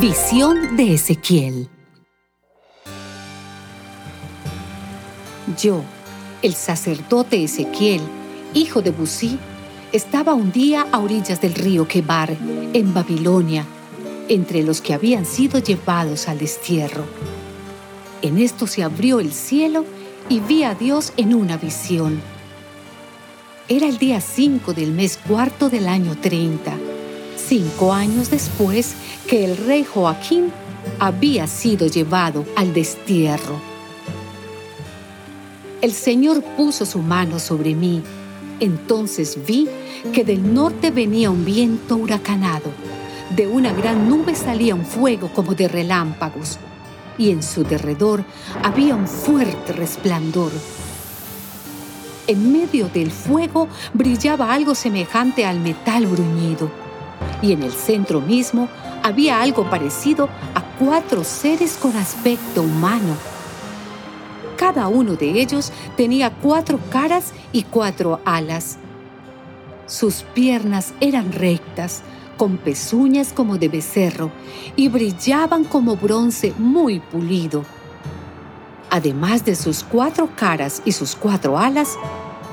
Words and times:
Visión 0.00 0.76
de 0.76 0.94
Ezequiel. 0.94 1.68
Yo, 5.60 5.82
el 6.40 6.54
sacerdote 6.54 7.42
Ezequiel, 7.42 8.00
hijo 8.54 8.80
de 8.80 8.92
Busí, 8.92 9.40
estaba 9.90 10.34
un 10.34 10.52
día 10.52 10.86
a 10.92 11.00
orillas 11.00 11.40
del 11.40 11.52
río 11.56 11.88
Quebar, 11.88 12.30
en 12.74 12.94
Babilonia, 12.94 13.64
entre 14.28 14.62
los 14.62 14.80
que 14.80 14.94
habían 14.94 15.26
sido 15.26 15.58
llevados 15.58 16.28
al 16.28 16.38
destierro. 16.38 17.04
En 18.22 18.38
esto 18.38 18.68
se 18.68 18.84
abrió 18.84 19.18
el 19.18 19.32
cielo 19.32 19.84
y 20.28 20.38
vi 20.38 20.62
a 20.62 20.76
Dios 20.76 21.12
en 21.16 21.34
una 21.34 21.56
visión. 21.56 22.20
Era 23.66 23.88
el 23.88 23.98
día 23.98 24.20
5 24.20 24.74
del 24.74 24.92
mes 24.92 25.18
cuarto 25.26 25.68
del 25.68 25.88
año 25.88 26.16
30, 26.16 26.87
cinco 27.38 27.92
años 27.92 28.30
después 28.30 28.94
que 29.26 29.44
el 29.44 29.56
rey 29.56 29.84
Joaquín 29.84 30.52
había 30.98 31.46
sido 31.46 31.86
llevado 31.86 32.44
al 32.56 32.72
destierro. 32.72 33.60
El 35.80 35.92
Señor 35.92 36.42
puso 36.56 36.84
su 36.84 36.98
mano 36.98 37.38
sobre 37.38 37.74
mí. 37.74 38.02
Entonces 38.60 39.38
vi 39.46 39.68
que 40.12 40.24
del 40.24 40.52
norte 40.52 40.90
venía 40.90 41.30
un 41.30 41.44
viento 41.44 41.96
huracanado. 41.96 42.72
De 43.36 43.46
una 43.46 43.72
gran 43.72 44.08
nube 44.08 44.34
salía 44.34 44.74
un 44.74 44.84
fuego 44.84 45.30
como 45.32 45.54
de 45.54 45.68
relámpagos 45.68 46.58
y 47.16 47.30
en 47.30 47.42
su 47.42 47.62
derredor 47.62 48.24
había 48.62 48.96
un 48.96 49.06
fuerte 49.06 49.72
resplandor. 49.72 50.50
En 52.26 52.52
medio 52.52 52.88
del 52.88 53.10
fuego 53.10 53.68
brillaba 53.94 54.52
algo 54.52 54.74
semejante 54.74 55.46
al 55.46 55.60
metal 55.60 56.06
bruñido, 56.06 56.70
y 57.42 57.52
en 57.52 57.62
el 57.62 57.72
centro 57.72 58.20
mismo 58.20 58.68
había 59.02 59.40
algo 59.40 59.68
parecido 59.68 60.28
a 60.54 60.62
cuatro 60.78 61.24
seres 61.24 61.76
con 61.76 61.96
aspecto 61.96 62.62
humano. 62.62 63.16
Cada 64.56 64.88
uno 64.88 65.14
de 65.14 65.40
ellos 65.40 65.72
tenía 65.96 66.30
cuatro 66.30 66.80
caras 66.90 67.32
y 67.52 67.62
cuatro 67.62 68.20
alas. 68.24 68.78
Sus 69.86 70.22
piernas 70.34 70.92
eran 71.00 71.32
rectas, 71.32 72.02
con 72.36 72.56
pezuñas 72.56 73.32
como 73.32 73.58
de 73.58 73.68
becerro 73.68 74.30
y 74.76 74.88
brillaban 74.88 75.64
como 75.64 75.96
bronce 75.96 76.54
muy 76.56 77.00
pulido. 77.00 77.64
Además 78.90 79.44
de 79.44 79.54
sus 79.54 79.82
cuatro 79.82 80.30
caras 80.34 80.80
y 80.84 80.92
sus 80.92 81.14
cuatro 81.14 81.58
alas, 81.58 81.98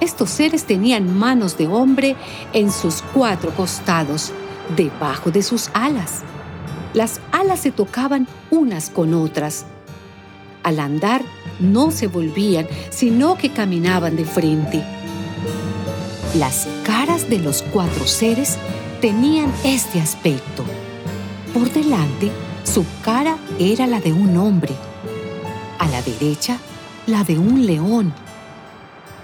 estos 0.00 0.30
seres 0.30 0.64
tenían 0.64 1.16
manos 1.16 1.58
de 1.58 1.66
hombre 1.66 2.16
en 2.52 2.72
sus 2.72 3.02
cuatro 3.14 3.50
costados, 3.54 4.32
debajo 4.76 5.30
de 5.30 5.42
sus 5.42 5.70
alas. 5.74 6.22
Las 6.94 7.20
alas 7.32 7.60
se 7.60 7.72
tocaban 7.72 8.28
unas 8.50 8.90
con 8.90 9.14
otras. 9.14 9.64
Al 10.62 10.78
andar 10.78 11.22
no 11.58 11.90
se 11.90 12.06
volvían, 12.06 12.66
sino 12.90 13.36
que 13.36 13.50
caminaban 13.50 14.16
de 14.16 14.24
frente. 14.24 14.84
Las 16.36 16.66
caras 16.84 17.28
de 17.28 17.38
los 17.38 17.62
cuatro 17.62 18.06
seres 18.06 18.58
tenían 19.00 19.52
este 19.64 20.00
aspecto. 20.00 20.64
Por 21.52 21.70
delante, 21.72 22.30
su 22.64 22.84
cara 23.04 23.36
era 23.58 23.86
la 23.86 24.00
de 24.00 24.12
un 24.12 24.36
hombre. 24.36 24.74
A 25.78 25.88
la 25.88 26.00
derecha, 26.02 26.58
la 27.06 27.24
de 27.24 27.38
un 27.38 27.66
león. 27.66 28.14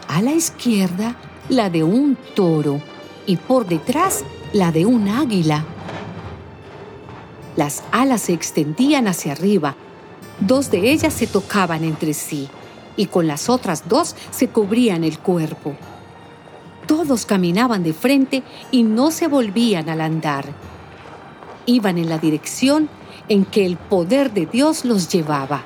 A 0.09 0.21
la 0.21 0.33
izquierda, 0.33 1.17
la 1.49 1.71
de 1.71 1.85
un 1.85 2.17
toro. 2.35 2.81
Y 3.27 3.37
por 3.37 3.67
detrás, 3.67 4.25
la 4.53 4.73
de 4.73 4.87
un 4.87 5.09
águila. 5.09 5.65
Las 7.57 7.83
alas 7.93 8.23
se 8.23 8.33
extendían 8.33 9.09
hacia 9.09 9.33
arriba. 9.33 9.75
Dos 10.41 10.71
de 10.71 10.91
ellas 10.91 11.13
se 11.13 11.27
tocaban 11.27 11.85
entre 11.85 12.15
sí 12.15 12.49
y 12.97 13.07
con 13.07 13.27
las 13.27 13.49
otras 13.49 13.89
dos 13.89 14.17
se 14.31 14.49
cubrían 14.49 15.05
el 15.05 15.19
cuerpo. 15.19 15.75
Todos 16.87 17.27
caminaban 17.27 17.83
de 17.83 17.93
frente 17.93 18.43
y 18.71 18.83
no 18.83 19.11
se 19.11 19.29
volvían 19.29 19.89
al 19.89 20.01
andar. 20.01 20.47
Iban 21.67 21.99
en 21.99 22.09
la 22.09 22.19
dirección 22.19 22.89
en 23.29 23.45
que 23.45 23.67
el 23.67 23.77
poder 23.77 24.33
de 24.33 24.47
Dios 24.47 24.85
los 24.85 25.09
llevaba. 25.09 25.63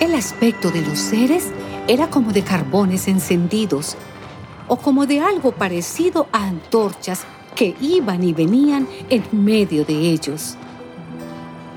El 0.00 0.14
aspecto 0.14 0.70
de 0.70 0.82
los 0.82 0.98
seres 0.98 1.48
era 1.86 2.10
como 2.10 2.32
de 2.32 2.42
carbones 2.42 3.06
encendidos 3.08 3.96
o 4.68 4.76
como 4.76 5.06
de 5.06 5.20
algo 5.20 5.52
parecido 5.52 6.28
a 6.32 6.46
antorchas 6.46 7.24
que 7.54 7.74
iban 7.80 8.22
y 8.22 8.32
venían 8.32 8.86
en 9.08 9.24
medio 9.32 9.84
de 9.84 9.94
ellos. 9.94 10.56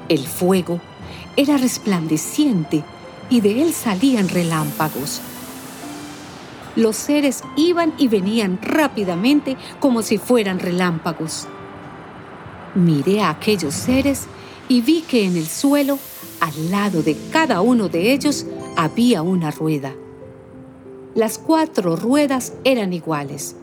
El 0.10 0.26
fuego 0.26 0.80
era 1.36 1.58
resplandeciente 1.58 2.84
y 3.30 3.42
de 3.42 3.62
él 3.62 3.74
salían 3.74 4.28
relámpagos. 4.28 5.22
Los 6.76 6.96
seres 6.96 7.44
iban 7.56 7.94
y 7.98 8.08
venían 8.08 8.60
rápidamente 8.62 9.58
como 9.80 10.02
si 10.02 10.18
fueran 10.18 10.60
relámpagos. 10.60 11.48
Miré 12.76 13.22
a 13.22 13.32
aquellos 13.32 13.74
seres 13.74 14.28
y 14.68 14.82
vi 14.82 15.02
que 15.02 15.26
en 15.26 15.36
el 15.36 15.48
suelo, 15.48 15.98
al 16.40 16.72
lado 16.72 17.02
de 17.02 17.18
cada 17.32 17.62
uno 17.62 17.90
de 17.90 18.14
ellos, 18.14 18.46
había 18.78 19.22
una 19.24 19.52
rueda. 19.52 19.94
Las 21.19 21.38
cuatro 21.38 21.97
ruedas 21.97 22.53
eran 22.63 22.94
iguales 22.94 23.57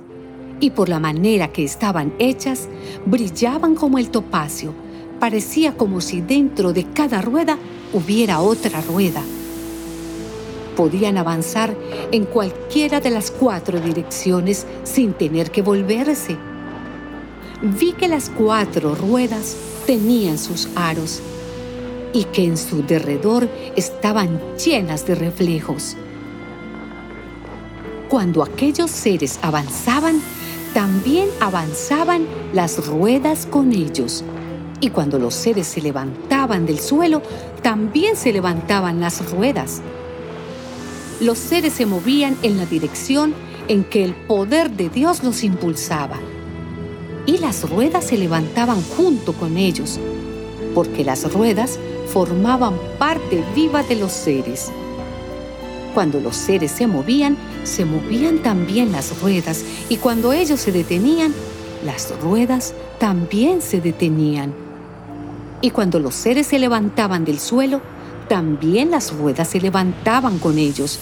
y 0.60 0.72
por 0.72 0.90
la 0.90 1.00
manera 1.00 1.54
que 1.54 1.64
estaban 1.64 2.12
hechas, 2.18 2.68
brillaban 3.06 3.74
como 3.74 3.96
el 3.96 4.10
topacio. 4.10 4.74
Parecía 5.18 5.74
como 5.74 6.02
si 6.02 6.20
dentro 6.20 6.74
de 6.74 6.84
cada 6.84 7.22
rueda 7.22 7.56
hubiera 7.94 8.40
otra 8.40 8.82
rueda 8.82 9.22
podían 10.76 11.16
avanzar 11.16 11.74
en 12.12 12.26
cualquiera 12.26 13.00
de 13.00 13.08
las 13.08 13.30
cuatro 13.30 13.80
direcciones 13.80 14.66
sin 14.84 15.14
tener 15.14 15.50
que 15.50 15.62
volverse. 15.62 16.36
Vi 17.62 17.94
que 17.94 18.06
las 18.06 18.28
cuatro 18.28 18.94
ruedas 18.94 19.56
tenían 19.86 20.36
sus 20.36 20.68
aros 20.76 21.22
y 22.12 22.24
que 22.24 22.44
en 22.44 22.58
su 22.58 22.82
derredor 22.82 23.48
estaban 23.76 24.42
llenas 24.58 25.06
de 25.06 25.14
reflejos. 25.14 25.96
Cuando 28.08 28.42
aquellos 28.42 28.90
seres 28.90 29.38
avanzaban, 29.42 30.20
también 30.74 31.28
avanzaban 31.40 32.26
las 32.52 32.86
ruedas 32.86 33.46
con 33.46 33.72
ellos. 33.72 34.24
Y 34.80 34.90
cuando 34.90 35.18
los 35.18 35.34
seres 35.34 35.66
se 35.66 35.80
levantaban 35.80 36.66
del 36.66 36.78
suelo, 36.78 37.22
también 37.62 38.16
se 38.16 38.32
levantaban 38.32 39.00
las 39.00 39.30
ruedas 39.30 39.82
los 41.20 41.38
seres 41.38 41.72
se 41.72 41.86
movían 41.86 42.36
en 42.42 42.58
la 42.58 42.66
dirección 42.66 43.34
en 43.68 43.84
que 43.84 44.04
el 44.04 44.14
poder 44.14 44.70
de 44.70 44.90
Dios 44.90 45.24
los 45.24 45.44
impulsaba. 45.44 46.18
Y 47.24 47.38
las 47.38 47.68
ruedas 47.68 48.04
se 48.04 48.18
levantaban 48.18 48.82
junto 48.82 49.32
con 49.32 49.56
ellos, 49.56 49.98
porque 50.74 51.04
las 51.04 51.32
ruedas 51.32 51.78
formaban 52.12 52.74
parte 52.98 53.42
viva 53.54 53.82
de 53.82 53.96
los 53.96 54.12
seres. 54.12 54.70
Cuando 55.96 56.20
los 56.20 56.36
seres 56.36 56.72
se 56.72 56.86
movían, 56.86 57.38
se 57.64 57.86
movían 57.86 58.42
también 58.42 58.92
las 58.92 59.18
ruedas, 59.22 59.64
y 59.88 59.96
cuando 59.96 60.34
ellos 60.34 60.60
se 60.60 60.70
detenían, 60.70 61.32
las 61.86 62.12
ruedas 62.20 62.74
también 62.98 63.62
se 63.62 63.80
detenían. 63.80 64.52
Y 65.62 65.70
cuando 65.70 65.98
los 65.98 66.14
seres 66.14 66.48
se 66.48 66.58
levantaban 66.58 67.24
del 67.24 67.38
suelo, 67.38 67.80
también 68.28 68.90
las 68.90 69.10
ruedas 69.10 69.48
se 69.48 69.58
levantaban 69.58 70.38
con 70.38 70.58
ellos, 70.58 70.98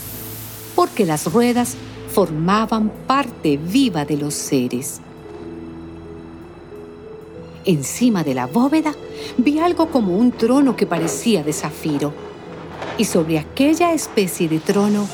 porque 0.76 1.04
las 1.04 1.32
ruedas 1.32 1.74
formaban 2.12 2.92
parte 3.08 3.56
viva 3.56 4.04
de 4.04 4.16
los 4.16 4.34
seres. 4.34 5.00
Encima 7.64 8.22
de 8.22 8.34
la 8.34 8.46
bóveda 8.46 8.94
vi 9.38 9.58
algo 9.58 9.90
como 9.90 10.16
un 10.16 10.30
trono 10.30 10.76
que 10.76 10.86
parecía 10.86 11.42
de 11.42 11.52
zafiro, 11.52 12.12
y 12.98 13.04
sobre 13.04 13.38
aquella 13.38 13.92
especie 13.92 14.48
de 14.48 14.60
trono 14.60 15.08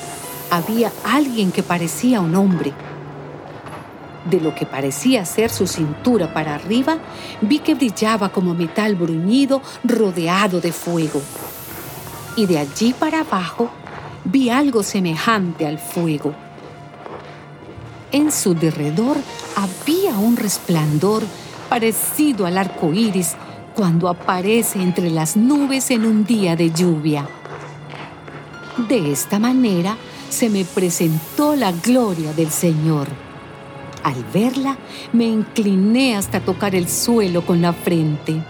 había 0.51 0.93
alguien 1.05 1.53
que 1.53 1.63
parecía 1.63 2.21
un 2.21 2.35
hombre. 2.35 2.73
De 4.29 4.41
lo 4.41 4.55
que 4.55 4.67
parecía 4.67 5.25
ser 5.25 5.51
su 5.51 5.67
cintura 5.67 6.35
para 6.35 6.55
arriba, 6.55 6.99
vi 7.41 7.61
que 7.61 7.75
brillaba 7.75 8.31
como 8.31 8.55
metal 8.55 8.95
bruñido 8.95 9.63
rodeado 9.85 10.61
de 10.61 10.73
fuego 10.73 11.23
y 12.37 12.47
de 12.47 12.59
allí 12.59 12.93
para 12.93 13.21
abajo 13.21 13.71
vi 14.25 14.51
algo 14.51 14.83
semejante 14.83 15.67
al 15.67 15.79
fuego. 15.79 16.35
En 18.13 18.33
su 18.33 18.55
derredor 18.55 19.17
había 19.57 20.19
un 20.19 20.37
resplandor 20.37 21.23
parecido 21.69 22.47
al 22.47 22.59
arco 22.59 22.93
iris 22.93 23.37
cuando 23.75 24.09
aparece 24.09 24.83
entre 24.83 25.11
las 25.11 25.37
nubes 25.37 25.91
en 25.91 26.05
un 26.05 26.25
día 26.25 26.57
de 26.57 26.71
lluvia. 26.71 27.29
De 28.89 29.13
esta 29.13 29.39
manera 29.39 29.97
se 30.31 30.49
me 30.49 30.65
presentó 30.65 31.55
la 31.55 31.71
gloria 31.71 32.33
del 32.33 32.51
Señor. 32.51 33.09
Al 34.03 34.25
verla, 34.33 34.79
me 35.13 35.27
incliné 35.27 36.17
hasta 36.17 36.41
tocar 36.41 36.75
el 36.75 36.89
suelo 36.89 37.45
con 37.45 37.61
la 37.61 37.73
frente. 37.73 38.43